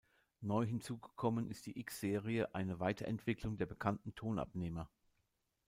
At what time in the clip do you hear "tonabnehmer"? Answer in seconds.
4.15-4.89